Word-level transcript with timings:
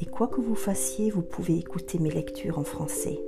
et 0.00 0.06
quoi 0.06 0.28
que 0.28 0.40
vous 0.40 0.54
fassiez, 0.54 1.10
vous 1.10 1.22
pouvez 1.22 1.58
écouter 1.58 1.98
mes 1.98 2.10
lectures 2.10 2.58
en 2.58 2.64
français. 2.64 3.20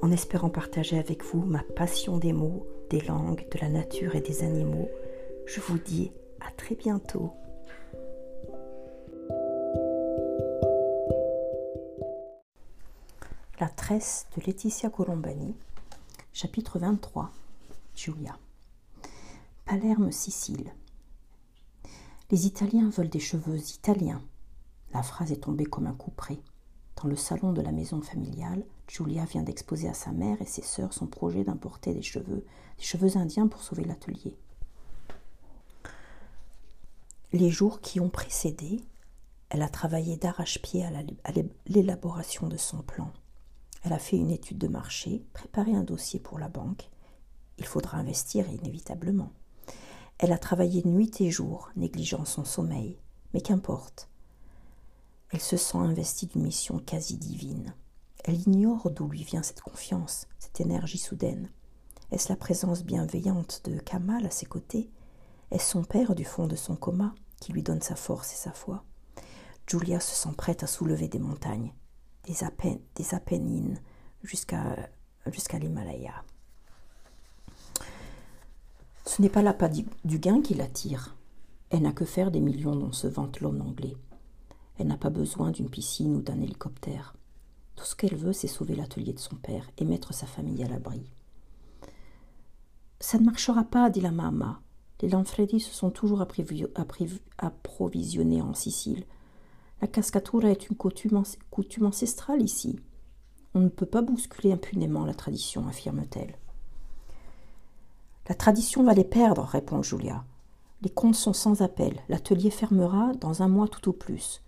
En 0.00 0.12
espérant 0.12 0.50
partager 0.50 0.98
avec 0.98 1.24
vous 1.24 1.44
ma 1.44 1.64
passion 1.74 2.18
des 2.18 2.32
mots, 2.32 2.66
des 2.90 3.00
langues, 3.00 3.44
de 3.50 3.58
la 3.60 3.68
nature 3.68 4.14
et 4.14 4.20
des 4.20 4.44
animaux, 4.44 4.88
je 5.46 5.60
vous 5.60 5.78
dis 5.78 6.12
à 6.40 6.52
très 6.52 6.76
bientôt. 6.76 7.32
La 13.60 13.68
tresse 13.68 14.26
de 14.36 14.46
Laetitia 14.46 14.88
Colombani, 14.88 15.56
chapitre 16.32 16.78
23, 16.78 17.32
Julia. 17.96 18.38
Palerme, 19.64 20.12
Sicile. 20.12 20.70
Les 22.30 22.46
Italiens 22.46 22.90
veulent 22.90 23.08
des 23.08 23.18
cheveux 23.18 23.58
italiens. 23.58 24.22
La 24.92 25.02
phrase 25.02 25.32
est 25.32 25.42
tombée 25.42 25.66
comme 25.66 25.86
un 25.86 25.94
coup 25.94 26.10
près. 26.10 26.38
Dans 27.02 27.08
le 27.08 27.16
salon 27.16 27.52
de 27.52 27.60
la 27.60 27.72
maison 27.72 28.00
familiale, 28.00 28.64
Julia 28.88 29.24
vient 29.24 29.42
d'exposer 29.42 29.88
à 29.88 29.94
sa 29.94 30.10
mère 30.10 30.40
et 30.42 30.46
ses 30.46 30.62
sœurs 30.62 30.92
son 30.92 31.06
projet 31.06 31.44
d'importer 31.44 31.94
des 31.94 32.02
cheveux, 32.02 32.44
des 32.78 32.84
cheveux 32.84 33.16
indiens 33.16 33.46
pour 33.46 33.62
sauver 33.62 33.84
l'atelier. 33.84 34.36
Les 37.32 37.50
jours 37.50 37.80
qui 37.80 38.00
ont 38.00 38.08
précédé, 38.08 38.80
elle 39.50 39.62
a 39.62 39.68
travaillé 39.68 40.16
d'arrache-pied 40.16 40.84
à 40.84 41.32
l'élaboration 41.66 42.48
de 42.48 42.56
son 42.56 42.82
plan. 42.82 43.12
Elle 43.84 43.92
a 43.92 43.98
fait 43.98 44.16
une 44.16 44.30
étude 44.30 44.58
de 44.58 44.68
marché, 44.68 45.22
préparé 45.34 45.74
un 45.74 45.84
dossier 45.84 46.18
pour 46.18 46.38
la 46.38 46.48
banque. 46.48 46.90
Il 47.58 47.66
faudra 47.66 47.98
investir 47.98 48.50
inévitablement. 48.50 49.32
Elle 50.18 50.32
a 50.32 50.38
travaillé 50.38 50.82
nuit 50.84 51.20
et 51.20 51.30
jour, 51.30 51.70
négligeant 51.76 52.24
son 52.24 52.44
sommeil. 52.44 52.98
Mais 53.34 53.40
qu'importe. 53.40 54.08
Elle 55.30 55.40
se 55.40 55.56
sent 55.56 55.78
investie 55.78 56.26
d'une 56.26 56.42
mission 56.42 56.78
quasi 56.78 57.18
divine. 57.18 57.74
Elle 58.24 58.40
ignore 58.48 58.90
d'où 58.90 59.08
lui 59.08 59.24
vient 59.24 59.42
cette 59.42 59.60
confiance, 59.60 60.26
cette 60.38 60.60
énergie 60.60 60.98
soudaine. 60.98 61.50
Est-ce 62.10 62.30
la 62.30 62.36
présence 62.36 62.82
bienveillante 62.82 63.62
de 63.64 63.78
Kamal 63.78 64.24
à 64.24 64.30
ses 64.30 64.46
côtés? 64.46 64.90
Est-ce 65.50 65.72
son 65.72 65.84
père 65.84 66.14
du 66.14 66.24
fond 66.24 66.46
de 66.46 66.56
son 66.56 66.76
coma 66.76 67.14
qui 67.40 67.52
lui 67.52 67.62
donne 67.62 67.82
sa 67.82 67.94
force 67.94 68.32
et 68.32 68.36
sa 68.36 68.52
foi? 68.52 68.84
Julia 69.66 70.00
se 70.00 70.14
sent 70.14 70.34
prête 70.36 70.62
à 70.62 70.66
soulever 70.66 71.08
des 71.08 71.18
montagnes, 71.18 71.74
des, 72.24 73.14
Apennines 73.14 73.78
jusqu'à 74.22 74.88
jusqu'à 75.26 75.58
l'Himalaya. 75.58 76.24
Ce 79.04 79.20
n'est 79.20 79.28
pas 79.28 79.42
l'appât 79.42 79.68
du 80.04 80.18
gain 80.18 80.40
qui 80.40 80.54
l'attire. 80.54 81.16
Elle 81.68 81.82
n'a 81.82 81.92
que 81.92 82.06
faire 82.06 82.30
des 82.30 82.40
millions 82.40 82.76
dont 82.76 82.92
se 82.92 83.06
vante 83.06 83.40
l'homme 83.40 83.60
anglais. 83.60 83.96
Elle 84.78 84.86
n'a 84.86 84.96
pas 84.96 85.10
besoin 85.10 85.50
d'une 85.50 85.68
piscine 85.68 86.16
ou 86.16 86.22
d'un 86.22 86.40
hélicoptère. 86.40 87.14
Tout 87.76 87.84
ce 87.84 87.94
qu'elle 87.94 88.16
veut, 88.16 88.32
c'est 88.32 88.48
sauver 88.48 88.74
l'atelier 88.74 89.12
de 89.12 89.18
son 89.18 89.36
père 89.36 89.68
et 89.78 89.84
mettre 89.84 90.14
sa 90.14 90.26
famille 90.26 90.64
à 90.64 90.68
l'abri. 90.68 91.02
Ça 93.00 93.18
ne 93.18 93.24
marchera 93.24 93.64
pas, 93.64 93.90
dit 93.90 94.00
la 94.00 94.10
mama. 94.10 94.60
Les 95.00 95.08
Lanfredi 95.08 95.60
se 95.60 95.72
sont 95.72 95.90
toujours 95.90 96.20
approvisionnés 96.20 98.42
en 98.42 98.54
Sicile. 98.54 99.04
La 99.80 99.86
cascatura 99.86 100.50
est 100.50 100.68
une 100.68 100.76
coutume, 100.76 101.22
coutume 101.50 101.86
ancestrale 101.86 102.42
ici. 102.42 102.80
On 103.54 103.60
ne 103.60 103.68
peut 103.68 103.86
pas 103.86 104.02
bousculer 104.02 104.52
impunément 104.52 105.04
la 105.04 105.14
tradition, 105.14 105.68
affirme-t-elle. 105.68 106.36
La 108.28 108.34
tradition 108.34 108.82
va 108.82 108.92
les 108.92 109.04
perdre, 109.04 109.42
répond 109.42 109.82
Julia. 109.82 110.24
Les 110.82 110.90
comptes 110.90 111.14
sont 111.14 111.32
sans 111.32 111.62
appel. 111.62 112.00
L'atelier 112.08 112.50
fermera 112.50 113.12
dans 113.14 113.42
un 113.42 113.48
mois 113.48 113.68
tout 113.68 113.88
au 113.88 113.92
plus. 113.92 114.42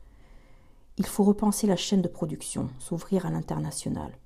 Il 1.00 1.06
faut 1.06 1.24
repenser 1.24 1.66
la 1.66 1.76
chaîne 1.76 2.02
de 2.02 2.08
production, 2.08 2.68
s'ouvrir 2.78 3.24
à 3.24 3.30
l'international, 3.30 4.18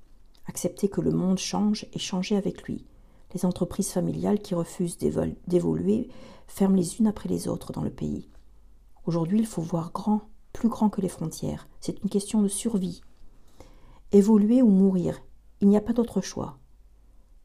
accepter 0.46 0.88
que 0.88 1.00
le 1.00 1.12
monde 1.12 1.38
change 1.38 1.86
et 1.92 2.00
changer 2.00 2.34
avec 2.34 2.64
lui. 2.64 2.84
Les 3.32 3.44
entreprises 3.44 3.92
familiales 3.92 4.40
qui 4.40 4.56
refusent 4.56 4.98
d'évoluer 4.98 6.08
ferment 6.48 6.74
les 6.74 6.98
unes 6.98 7.06
après 7.06 7.28
les 7.28 7.46
autres 7.46 7.70
dans 7.70 7.84
le 7.84 7.92
pays. 7.92 8.28
Aujourd'hui, 9.06 9.38
il 9.38 9.46
faut 9.46 9.62
voir 9.62 9.92
grand, 9.92 10.22
plus 10.52 10.68
grand 10.68 10.90
que 10.90 11.00
les 11.00 11.08
frontières. 11.08 11.68
C'est 11.80 12.02
une 12.02 12.10
question 12.10 12.42
de 12.42 12.48
survie. 12.48 13.02
Évoluer 14.10 14.60
ou 14.60 14.68
mourir, 14.68 15.22
il 15.60 15.68
n'y 15.68 15.76
a 15.76 15.80
pas 15.80 15.92
d'autre 15.92 16.22
choix. 16.22 16.58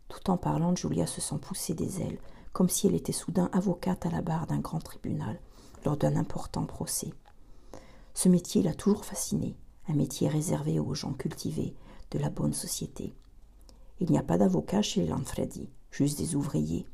Tout 0.07 0.31
en 0.31 0.37
parlant, 0.37 0.75
Julia 0.75 1.05
se 1.05 1.21
sent 1.21 1.37
pousser 1.39 1.75
des 1.75 2.01
ailes, 2.01 2.17
comme 2.51 2.67
si 2.67 2.87
elle 2.87 2.95
était 2.95 3.11
soudain 3.11 3.51
avocate 3.53 4.07
à 4.07 4.09
la 4.09 4.23
barre 4.23 4.47
d'un 4.47 4.57
grand 4.57 4.79
tribunal, 4.79 5.39
lors 5.85 5.97
d'un 5.97 6.15
important 6.15 6.65
procès. 6.65 7.13
Ce 8.13 8.29
métier 8.29 8.61
l'a 8.61 8.73
toujours 8.73 9.05
fasciné, 9.05 9.55
un 9.87 9.93
métier 9.93 10.27
réservé 10.27 10.79
aux 10.79 10.93
gens 10.93 11.13
cultivés, 11.13 11.75
de 12.11 12.19
la 12.19 12.29
bonne 12.29 12.53
société. 12.53 13.13
Il 13.99 14.09
n'y 14.09 14.17
a 14.17 14.23
pas 14.23 14.37
d'avocat 14.37 14.81
chez 14.81 15.05
Lanfredi, 15.05 15.69
juste 15.91 16.17
des 16.17 16.35
ouvriers. 16.35 16.85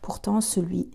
Pourtant, 0.00 0.40
celui, 0.40 0.90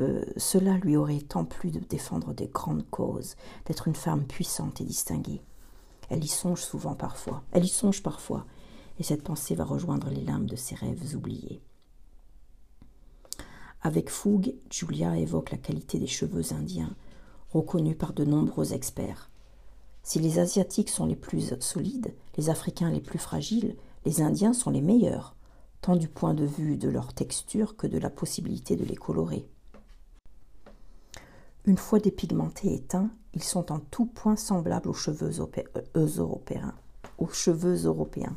euh, 0.00 0.24
cela 0.36 0.76
lui 0.78 0.96
aurait 0.96 1.20
tant 1.20 1.44
plu 1.44 1.70
de 1.70 1.80
défendre 1.80 2.34
des 2.34 2.48
grandes 2.48 2.88
causes, 2.90 3.36
d'être 3.64 3.88
une 3.88 3.94
femme 3.94 4.26
puissante 4.26 4.80
et 4.80 4.84
distinguée. 4.84 5.42
Elle 6.08 6.22
y 6.22 6.28
songe 6.28 6.62
souvent 6.62 6.94
parfois, 6.94 7.42
elle 7.52 7.64
y 7.64 7.68
songe 7.68 8.02
parfois, 8.02 8.46
et 8.98 9.02
cette 9.02 9.22
pensée 9.22 9.54
va 9.54 9.64
rejoindre 9.64 10.10
les 10.10 10.22
limbes 10.22 10.46
de 10.46 10.56
ses 10.56 10.74
rêves 10.74 11.14
oubliés. 11.16 11.60
Avec 13.82 14.10
fougue, 14.10 14.54
Julia 14.70 15.16
évoque 15.18 15.50
la 15.50 15.58
qualité 15.58 15.98
des 15.98 16.06
cheveux 16.06 16.52
indiens, 16.52 16.94
reconnus 17.50 17.96
par 17.96 18.12
de 18.12 18.24
nombreux 18.24 18.72
experts. 18.72 19.30
Si 20.02 20.20
les 20.20 20.38
Asiatiques 20.38 20.90
sont 20.90 21.06
les 21.06 21.16
plus 21.16 21.54
solides, 21.60 22.14
les 22.36 22.50
Africains 22.50 22.90
les 22.90 23.00
plus 23.00 23.18
fragiles, 23.18 23.76
les 24.04 24.22
Indiens 24.22 24.52
sont 24.52 24.70
les 24.70 24.80
meilleurs, 24.80 25.34
tant 25.80 25.96
du 25.96 26.08
point 26.08 26.34
de 26.34 26.44
vue 26.44 26.76
de 26.76 26.88
leur 26.88 27.12
texture 27.12 27.76
que 27.76 27.86
de 27.86 27.98
la 27.98 28.10
possibilité 28.10 28.76
de 28.76 28.84
les 28.84 28.94
colorer. 28.94 29.48
Une 31.64 31.76
fois 31.76 31.98
dépigmentés 31.98 32.68
et 32.68 32.74
éteints, 32.76 33.10
ils 33.34 33.42
sont 33.42 33.72
en 33.72 33.80
tout 33.80 34.06
point 34.06 34.36
semblables 34.36 34.88
aux 34.88 34.94
cheveux 34.94 35.40
euh, 35.40 36.06
européens. 36.16 36.74
Aux 37.18 37.28
cheveux 37.28 37.84
européens. 37.84 38.36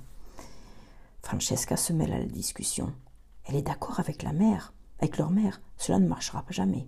Francesca 1.22 1.78
se 1.78 1.94
mêle 1.94 2.12
à 2.12 2.19
la 2.19 2.25
discussion. 2.25 2.92
Elle 3.46 3.56
est 3.56 3.62
d'accord 3.62 4.00
avec 4.00 4.24
la 4.24 4.34
mère, 4.34 4.74
avec 5.00 5.18
leur 5.18 5.30
mère. 5.30 5.62
Cela 5.78 6.00
ne 6.00 6.08
marchera 6.08 6.44
jamais. 6.50 6.88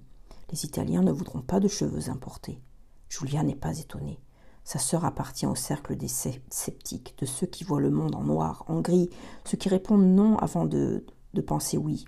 Les 0.52 0.66
Italiens 0.66 1.02
ne 1.02 1.12
voudront 1.12 1.42
pas 1.42 1.60
de 1.60 1.68
cheveux 1.68 2.10
importés. 2.10 2.62
Julia 3.10 3.44
n'est 3.44 3.56
pas 3.56 3.78
étonnée. 3.80 4.20
Sa 4.64 4.80
sœur 4.80 5.06
appartient 5.06 5.46
au 5.46 5.56
cercle 5.56 5.96
des 5.96 6.08
sceptiques, 6.08 7.16
de 7.18 7.26
ceux 7.26 7.48
qui 7.48 7.64
voient 7.64 7.82
le 7.82 7.90
monde 7.90 8.16
en 8.16 8.24
noir, 8.24 8.64
en 8.68 8.82
gris, 8.82 9.10
ceux 9.46 9.58
qui 9.58 9.70
répondent 9.70 10.06
non 10.06 10.38
avant 10.38 10.66
de, 10.66 11.06
de 11.34 11.42
penser 11.42 11.78
oui, 11.78 12.06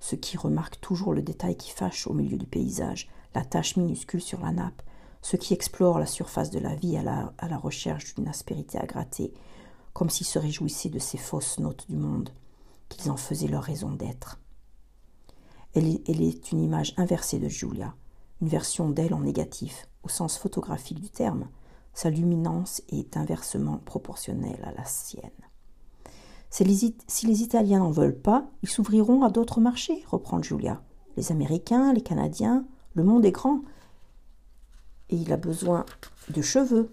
ceux 0.00 0.16
qui 0.16 0.36
remarquent 0.36 0.80
toujours 0.80 1.12
le 1.12 1.22
détail 1.22 1.56
qui 1.56 1.70
fâche 1.70 2.06
au 2.06 2.14
milieu 2.14 2.38
du 2.38 2.46
paysage, 2.46 3.08
la 3.34 3.44
tache 3.44 3.76
minuscule 3.76 4.22
sur 4.22 4.40
la 4.40 4.50
nappe, 4.50 4.82
ceux 5.22 5.38
qui 5.38 5.52
explorent 5.52 5.98
la 5.98 6.06
surface 6.06 6.50
de 6.50 6.58
la 6.58 6.74
vie 6.74 6.96
à 6.96 7.02
la, 7.02 7.34
à 7.38 7.48
la 7.48 7.58
recherche 7.58 8.14
d'une 8.14 8.28
aspérité 8.28 8.78
à 8.78 8.86
gratter, 8.86 9.32
comme 9.92 10.08
s'ils 10.08 10.26
se 10.26 10.38
réjouissaient 10.38 10.88
de 10.88 10.98
ces 10.98 11.18
fausses 11.18 11.58
notes 11.58 11.86
du 11.88 11.96
monde, 11.96 12.30
qu'ils 12.88 13.10
en 13.10 13.16
faisaient 13.16 13.48
leur 13.48 13.62
raison 13.62 13.90
d'être. 13.92 14.39
Elle 15.74 15.86
est, 15.86 16.52
une 16.52 16.62
image 16.62 16.94
inversée 16.96 17.38
de 17.38 17.48
Julia, 17.48 17.94
une 18.42 18.48
version 18.48 18.90
d'elle 18.90 19.14
en 19.14 19.20
négatif, 19.20 19.88
au 20.02 20.08
sens 20.08 20.36
photographique 20.36 21.00
du 21.00 21.10
terme. 21.10 21.48
Sa 21.94 22.10
luminance 22.10 22.82
est 22.88 23.16
inversement 23.16 23.78
proportionnelle 23.78 24.62
à 24.64 24.72
la 24.72 24.84
sienne. 24.84 25.30
Si 26.50 26.64
les 27.26 27.42
Italiens 27.42 27.78
n'en 27.78 27.90
veulent 27.90 28.18
pas, 28.18 28.50
ils 28.62 28.68
s'ouvriront 28.68 29.22
à 29.22 29.30
d'autres 29.30 29.60
marchés, 29.60 30.04
reprend 30.08 30.42
Julia. 30.42 30.82
Les 31.16 31.30
Américains, 31.30 31.92
les 31.92 32.00
Canadiens, 32.00 32.64
le 32.94 33.04
monde 33.04 33.24
est 33.24 33.30
grand. 33.30 33.60
Et 35.10 35.16
il 35.16 35.32
a 35.32 35.36
besoin 35.36 35.86
de 36.34 36.42
cheveux, 36.42 36.92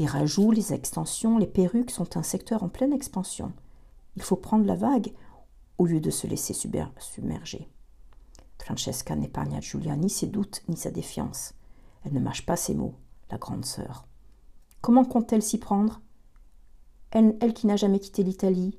les 0.00 0.06
rajouts, 0.06 0.50
les 0.50 0.72
extensions, 0.72 1.36
les 1.36 1.46
perruques 1.46 1.90
sont 1.90 2.16
un 2.16 2.22
secteur 2.22 2.62
en 2.62 2.70
pleine 2.70 2.94
expansion. 2.94 3.52
Il 4.16 4.22
faut 4.22 4.36
prendre 4.36 4.64
la 4.64 4.74
vague 4.74 5.12
au 5.76 5.84
lieu 5.84 6.00
de 6.00 6.08
se 6.08 6.26
laisser 6.26 6.54
submerger. 6.54 7.68
Francesca 8.62 9.16
n'épargne 9.16 9.56
à 9.56 9.60
Julia 9.60 9.96
ni 9.96 10.10
ses 10.10 10.26
doutes 10.26 10.62
ni 10.68 10.76
sa 10.76 10.90
défiance. 10.90 11.54
Elle 12.04 12.12
ne 12.12 12.20
mâche 12.20 12.46
pas 12.46 12.56
ses 12.56 12.74
mots, 12.74 12.94
la 13.30 13.38
grande 13.38 13.64
sœur. 13.64 14.06
Comment 14.80 15.04
compte-t-elle 15.04 15.42
s'y 15.42 15.58
prendre? 15.58 16.00
Elle, 17.10 17.36
elle 17.40 17.54
qui 17.54 17.66
n'a 17.66 17.76
jamais 17.76 17.98
quitté 17.98 18.22
l'Italie. 18.22 18.78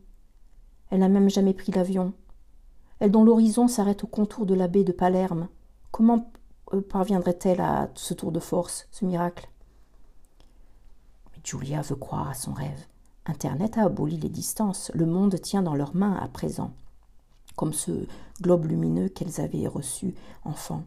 Elle 0.90 1.00
n'a 1.00 1.10
même 1.10 1.30
jamais 1.30 1.54
pris 1.54 1.72
l'avion. 1.72 2.14
Elle 3.00 3.12
dont 3.12 3.24
l'horizon 3.24 3.68
s'arrête 3.68 4.04
au 4.04 4.08
contour 4.08 4.46
de 4.46 4.54
la 4.54 4.68
baie 4.68 4.84
de 4.84 4.92
Palerme. 4.92 5.48
Comment 5.92 6.32
euh, 6.74 6.82
parviendrait-elle 6.82 7.62
à 7.62 7.90
ce 7.96 8.14
tour 8.14 8.32
de 8.32 8.40
force, 8.40 8.88
ce 8.92 9.06
miracle? 9.06 9.50
Mais 11.32 11.42
Julia 11.44 11.82
veut 11.82 11.96
croire 11.96 12.30
à 12.30 12.34
son 12.34 12.54
rêve. 12.54 12.86
Internet 13.26 13.78
a 13.78 13.86
aboli 13.86 14.18
les 14.18 14.30
distances. 14.30 14.92
Le 14.94 15.06
monde 15.06 15.40
tient 15.42 15.62
dans 15.62 15.76
leurs 15.76 15.96
mains 15.96 16.16
à 16.16 16.28
présent. 16.28 16.74
Comme 17.62 17.74
ce 17.74 18.08
globe 18.42 18.66
lumineux 18.66 19.08
qu'elles 19.08 19.40
avaient 19.40 19.68
reçu 19.68 20.16
enfant. 20.44 20.84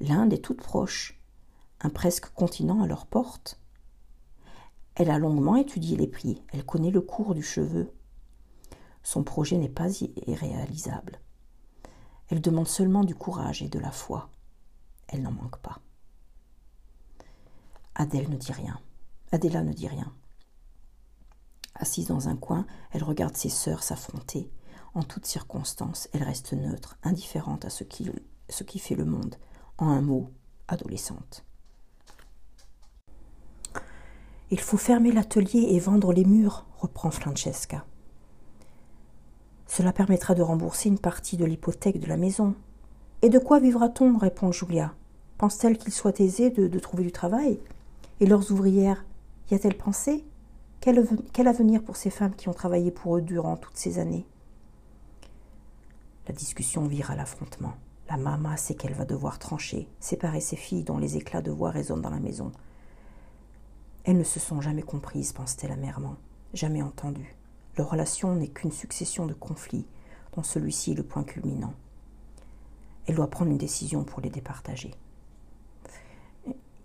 L'Inde 0.00 0.32
est 0.32 0.44
toute 0.44 0.60
proche. 0.60 1.16
Un 1.80 1.90
presque 1.90 2.30
continent 2.30 2.82
à 2.82 2.88
leur 2.88 3.06
porte. 3.06 3.60
Elle 4.96 5.12
a 5.12 5.18
longuement 5.20 5.54
étudié 5.54 5.96
les 5.96 6.08
prix. 6.08 6.42
Elle 6.48 6.66
connaît 6.66 6.90
le 6.90 7.02
cours 7.02 7.36
du 7.36 7.42
cheveu. 7.44 7.92
Son 9.04 9.22
projet 9.22 9.58
n'est 9.58 9.68
pas 9.68 9.90
irréalisable. 10.26 11.20
Elle 12.30 12.40
demande 12.40 12.66
seulement 12.66 13.04
du 13.04 13.14
courage 13.14 13.62
et 13.62 13.68
de 13.68 13.78
la 13.78 13.92
foi. 13.92 14.28
Elle 15.06 15.22
n'en 15.22 15.30
manque 15.30 15.58
pas. 15.58 15.78
Adèle 17.94 18.28
ne 18.28 18.36
dit 18.36 18.50
rien. 18.50 18.80
Adéla 19.30 19.62
ne 19.62 19.72
dit 19.72 19.86
rien. 19.86 20.12
Assise 21.76 22.08
dans 22.08 22.28
un 22.28 22.36
coin, 22.36 22.66
elle 22.90 23.04
regarde 23.04 23.36
ses 23.36 23.50
sœurs 23.50 23.84
s'affronter. 23.84 24.50
En 24.98 25.04
toutes 25.04 25.26
circonstances, 25.26 26.08
elle 26.12 26.24
reste 26.24 26.54
neutre, 26.54 26.98
indifférente 27.04 27.64
à 27.64 27.70
ce 27.70 27.84
qui, 27.84 28.78
fait 28.80 28.96
le 28.96 29.04
monde. 29.04 29.36
En 29.78 29.90
un 29.90 30.00
mot, 30.00 30.32
adolescente. 30.66 31.44
Il 34.50 34.58
faut 34.58 34.76
fermer 34.76 35.12
l'atelier 35.12 35.68
et 35.70 35.78
vendre 35.78 36.12
les 36.12 36.24
murs, 36.24 36.66
reprend 36.78 37.12
Francesca. 37.12 37.86
Cela 39.68 39.92
permettra 39.92 40.34
de 40.34 40.42
rembourser 40.42 40.88
une 40.88 40.98
partie 40.98 41.36
de 41.36 41.44
l'hypothèque 41.44 42.00
de 42.00 42.08
la 42.08 42.16
maison. 42.16 42.56
Et 43.22 43.28
de 43.28 43.38
quoi 43.38 43.60
vivra-t-on 43.60 44.18
répond 44.18 44.50
Julia. 44.50 44.94
Pense-t-elle 45.36 45.78
qu'il 45.78 45.92
soit 45.92 46.18
aisé 46.18 46.50
de, 46.50 46.76
trouver 46.80 47.04
du 47.04 47.12
travail? 47.12 47.60
Et 48.18 48.26
leurs 48.26 48.50
ouvrières, 48.50 49.04
y 49.52 49.54
a-t-elle 49.54 49.76
pensé? 49.76 50.24
Quel 50.80 51.46
avenir 51.46 51.84
pour 51.84 51.94
ces 51.94 52.10
femmes 52.10 52.34
qui 52.34 52.48
ont 52.48 52.52
travaillé 52.52 52.90
pour 52.90 53.18
eux 53.18 53.22
durant 53.22 53.56
toutes 53.56 53.76
ces 53.76 54.00
années? 54.00 54.26
La 56.28 56.34
discussion 56.34 56.86
vire 56.86 57.10
à 57.10 57.16
l'affrontement. 57.16 57.72
La 58.10 58.18
maman 58.18 58.54
sait 58.58 58.74
qu'elle 58.74 58.92
va 58.92 59.06
devoir 59.06 59.38
trancher, 59.38 59.88
séparer 59.98 60.40
ses 60.40 60.56
filles 60.56 60.84
dont 60.84 60.98
les 60.98 61.16
éclats 61.16 61.40
de 61.40 61.50
voix 61.50 61.70
résonnent 61.70 62.02
dans 62.02 62.10
la 62.10 62.20
maison. 62.20 62.52
Elles 64.04 64.18
ne 64.18 64.24
se 64.24 64.38
sont 64.38 64.60
jamais 64.60 64.82
comprises, 64.82 65.32
pense-t-elle 65.32 65.72
amèrement, 65.72 66.16
jamais 66.52 66.82
entendues. 66.82 67.34
Leur 67.78 67.90
relation 67.90 68.34
n'est 68.34 68.48
qu'une 68.48 68.72
succession 68.72 69.24
de 69.24 69.32
conflits, 69.32 69.86
dont 70.36 70.42
celui-ci 70.42 70.92
est 70.92 70.96
le 70.96 71.02
point 71.02 71.24
culminant. 71.24 71.72
Elle 73.06 73.14
doit 73.14 73.30
prendre 73.30 73.50
une 73.50 73.56
décision 73.56 74.04
pour 74.04 74.20
les 74.20 74.30
départager. 74.30 74.90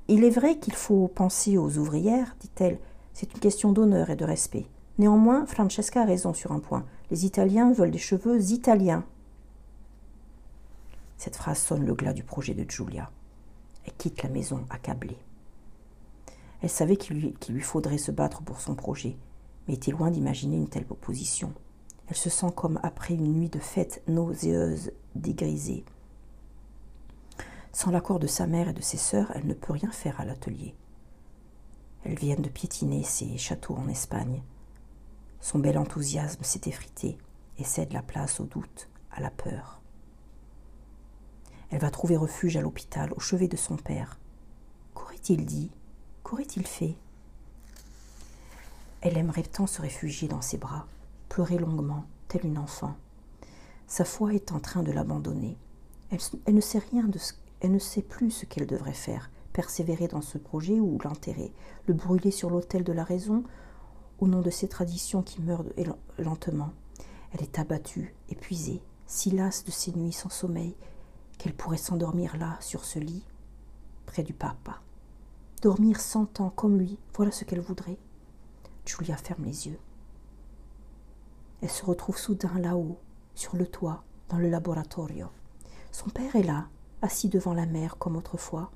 Il 0.08 0.24
est 0.24 0.30
vrai 0.30 0.58
qu'il 0.58 0.74
faut 0.74 1.10
penser 1.10 1.58
aux 1.58 1.78
ouvrières, 1.78 2.38
dit-elle, 2.40 2.80
c'est 3.14 3.34
une 3.34 3.40
question 3.40 3.74
d'honneur 3.74 4.10
et 4.10 4.16
de 4.16 4.26
respect. 4.26 4.68
Néanmoins, 5.00 5.46
Francesca 5.46 6.02
a 6.02 6.06
raison 6.06 6.34
sur 6.34 6.54
un 6.54 6.60
point. 6.60 6.86
Les 7.12 7.26
Italiens 7.26 7.74
veulent 7.74 7.92
des 7.92 7.98
cheveux 7.98 8.42
italiens. 8.52 9.04
Cette 11.24 11.38
phrase 11.38 11.60
sonne 11.60 11.86
le 11.86 11.96
glas 11.96 12.12
du 12.12 12.26
projet 12.26 12.54
de 12.54 12.70
Giulia. 12.70 13.10
Elle 13.86 13.94
quitte 13.94 14.24
la 14.24 14.30
maison 14.30 14.66
accablée. 14.70 15.18
Elle 16.62 16.70
savait 16.70 16.98
qu'il 16.98 17.16
lui, 17.16 17.34
lui, 17.48 17.62
faudrait 17.62 17.98
se 17.98 18.12
battre 18.12 18.42
pour 18.42 18.60
son 18.60 18.76
projet, 18.76 19.16
mais 19.66 19.76
était 19.76 19.92
loin 19.92 20.12
d'imaginer 20.12 20.58
une 20.58 20.68
telle 20.68 20.86
opposition. 20.90 21.54
Elle 22.10 22.18
se 22.18 22.30
sent 22.30 22.52
comme 22.58 22.78
après 22.84 23.14
une 23.14 23.32
nuit 23.32 23.48
de 23.48 23.60
fête 23.60 24.04
nauséeuse, 24.06 24.92
dégrisée. 25.16 25.86
Sans 27.72 27.90
l'accord 27.90 28.20
de 28.20 28.28
sa 28.28 28.46
mère 28.46 28.68
et 28.68 28.74
de 28.74 28.82
ses 28.82 28.98
sœurs, 28.98 29.32
elle 29.34 29.48
ne 29.48 29.54
peut 29.54 29.72
rien 29.72 29.92
faire 29.92 30.20
à 30.20 30.26
l'atelier. 30.26 30.76
Elles 32.04 32.20
viennent 32.20 32.42
de 32.42 32.50
piétiner 32.50 33.04
ses 33.04 33.38
châteaux 33.38 33.78
en 33.78 33.88
Espagne. 33.88 34.44
Son 35.40 35.60
bel 35.60 35.78
enthousiasme 35.78 36.44
s'est 36.44 36.68
effrité 36.68 37.18
et 37.60 37.64
cède 37.64 37.94
la 37.94 38.02
place 38.02 38.42
au 38.42 38.44
doute, 38.44 38.90
à 39.10 39.22
la 39.22 39.30
peur. 39.30 39.83
Elle 41.74 41.80
va 41.80 41.90
trouver 41.90 42.16
refuge 42.16 42.56
à 42.56 42.62
l'hôpital, 42.62 43.12
au 43.16 43.20
chevet 43.20 43.48
de 43.48 43.58
son 43.58 43.78
père. 43.78 44.20
Qu'aurait-il 44.94 45.44
dit? 45.44 45.72
Qu'aurait-il 46.22 46.68
fait? 46.68 46.96
Elle 49.02 49.18
aimerait 49.18 49.42
tant 49.42 49.66
se 49.66 49.82
réfugier 49.82 50.28
dans 50.28 50.44
ses 50.44 50.60
bras, 50.60 50.86
pleurer 51.30 51.58
longuement, 51.58 52.06
telle 52.28 52.46
une 52.46 52.60
enfant. 52.60 52.96
Sa 53.88 54.06
foi 54.06 54.36
est 54.36 54.52
en 54.52 54.60
train 54.60 54.84
de 54.84 54.92
l'abandonner. 54.92 55.58
Elle, 56.12 56.54
ne 56.54 56.62
sait 56.62 56.78
rien 56.92 57.08
de 57.08 57.18
ce, 57.18 57.34
elle 57.60 57.72
ne 57.72 57.80
sait 57.80 58.04
plus 58.04 58.30
ce 58.30 58.46
qu'elle 58.46 58.68
devrait 58.68 58.94
faire, 58.94 59.32
persévérer 59.52 60.08
dans 60.08 60.22
ce 60.22 60.38
projet 60.38 60.80
ou 60.80 61.00
l'enterrer, 61.04 61.52
le 61.88 61.96
brûler 61.96 62.30
sur 62.30 62.52
l'autel 62.52 62.84
de 62.84 62.94
la 62.94 63.04
raison 63.04 63.44
au 64.20 64.28
nom 64.28 64.42
de 64.42 64.52
ces 64.52 64.68
traditions 64.68 65.24
qui 65.24 65.42
meurent 65.42 65.66
lentement. 66.20 66.72
Elle 67.32 67.42
est 67.42 67.58
abattue, 67.58 68.14
épuisée, 68.30 68.84
si 69.08 69.32
lasse 69.32 69.64
de 69.64 69.72
ces 69.72 69.92
nuits 69.92 70.14
sans 70.14 70.30
sommeil 70.30 70.76
qu'elle 71.44 71.54
pourrait 71.54 71.76
s'endormir 71.76 72.38
là, 72.38 72.56
sur 72.62 72.86
ce 72.86 73.00
lit, 73.00 73.26
près 74.06 74.24
du 74.24 74.34
papa. 74.34 74.80
Dormir 75.62 76.00
cent 76.00 76.40
ans 76.40 76.50
comme 76.50 76.78
lui, 76.78 76.98
voilà 77.14 77.34
ce 77.34 77.44
qu'elle 77.44 77.60
voudrait. 77.60 77.98
Julia 78.86 79.18
ferme 79.18 79.44
les 79.44 79.68
yeux. 79.68 79.80
Elle 81.62 81.70
se 81.70 81.84
retrouve 81.84 82.18
soudain 82.18 82.58
là-haut, 82.60 82.98
sur 83.36 83.58
le 83.58 83.68
toit, 83.68 84.06
dans 84.30 84.38
le 84.38 84.50
laboratorio. 84.50 85.28
Son 85.92 86.10
père 86.10 86.34
est 86.38 86.44
là, 86.44 86.70
assis 87.02 87.28
devant 87.28 87.54
la 87.54 87.66
mère 87.66 87.98
comme 87.98 88.16
autrefois. 88.16 88.72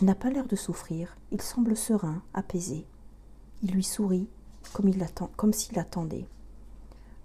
Il 0.00 0.06
n'a 0.06 0.14
pas 0.14 0.30
l'air 0.30 0.46
de 0.46 0.56
souffrir, 0.56 1.18
il 1.32 1.42
semble 1.42 1.76
serein, 1.76 2.22
apaisé. 2.32 2.86
Il 3.62 3.72
lui 3.72 3.84
sourit 3.84 4.30
comme 4.72 5.52
s'il 5.52 5.76
l'attendait. 5.76 6.28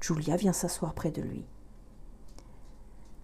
Julia 0.02 0.36
vient 0.36 0.52
s'asseoir 0.52 0.94
près 0.94 1.12
de 1.12 1.22
lui. 1.22 1.46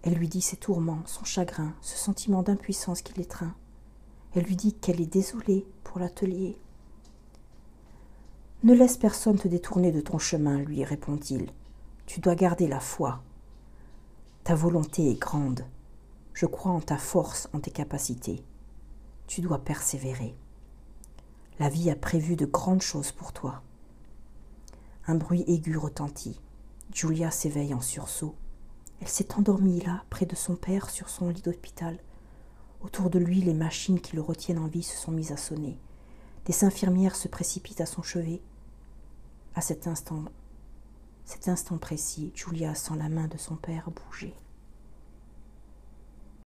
Elle 0.02 0.14
lui 0.14 0.28
dit 0.28 0.40
ses 0.40 0.56
tourments, 0.56 1.02
son 1.06 1.24
chagrin, 1.24 1.74
ce 1.80 1.96
sentiment 1.96 2.42
d'impuissance 2.42 3.02
qui 3.02 3.14
l'étreint. 3.14 3.54
Elle 4.34 4.44
lui 4.44 4.56
dit 4.56 4.74
qu'elle 4.74 5.00
est 5.00 5.12
désolée 5.12 5.66
pour 5.84 5.98
l'atelier, 5.98 6.58
ne 8.62 8.74
laisse 8.74 8.98
personne 8.98 9.38
te 9.38 9.48
détourner 9.48 9.90
de 9.90 10.02
ton 10.02 10.18
chemin, 10.18 10.58
lui 10.58 10.84
répond-il. 10.84 11.50
Tu 12.04 12.20
dois 12.20 12.34
garder 12.34 12.68
la 12.68 12.78
foi. 12.78 13.22
Ta 14.44 14.54
volonté 14.54 15.10
est 15.10 15.18
grande. 15.18 15.64
Je 16.34 16.44
crois 16.44 16.72
en 16.72 16.82
ta 16.82 16.98
force, 16.98 17.48
en 17.54 17.60
tes 17.60 17.70
capacités. 17.70 18.44
Tu 19.26 19.40
dois 19.40 19.60
persévérer. 19.60 20.34
La 21.58 21.70
vie 21.70 21.90
a 21.90 21.96
prévu 21.96 22.36
de 22.36 22.44
grandes 22.44 22.82
choses 22.82 23.12
pour 23.12 23.32
toi. 23.32 23.62
Un 25.06 25.14
bruit 25.14 25.44
aigu 25.46 25.78
retentit. 25.78 26.38
Julia 26.92 27.30
s'éveille 27.30 27.72
en 27.72 27.80
sursaut. 27.80 28.34
Elle 29.00 29.08
s'est 29.08 29.34
endormie 29.34 29.80
là, 29.80 30.04
près 30.10 30.26
de 30.26 30.36
son 30.36 30.56
père, 30.56 30.90
sur 30.90 31.08
son 31.08 31.30
lit 31.30 31.42
d'hôpital. 31.42 31.98
Autour 32.80 33.10
de 33.10 33.18
lui, 33.18 33.40
les 33.40 33.54
machines 33.54 34.00
qui 34.00 34.16
le 34.16 34.22
retiennent 34.22 34.58
en 34.58 34.66
vie 34.66 34.82
se 34.82 34.96
sont 34.96 35.12
mises 35.12 35.32
à 35.32 35.36
sonner. 35.36 35.78
Des 36.44 36.64
infirmières 36.64 37.16
se 37.16 37.28
précipitent 37.28 37.80
à 37.80 37.86
son 37.86 38.02
chevet. 38.02 38.42
À 39.54 39.60
cet 39.60 39.86
instant, 39.86 40.24
cet 41.24 41.48
instant 41.48 41.78
précis, 41.78 42.32
Julia 42.34 42.74
sent 42.74 42.96
la 42.96 43.08
main 43.08 43.28
de 43.28 43.38
son 43.38 43.56
père 43.56 43.90
bouger. 43.90 44.34